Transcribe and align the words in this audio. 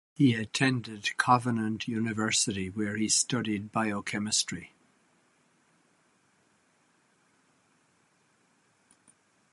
He 0.15 0.33
attended 0.33 1.15
Covenant 1.17 1.87
University 1.87 2.71
where 2.71 2.97
he 2.97 3.07
studied 3.07 3.71
biochemistry. 3.71 4.73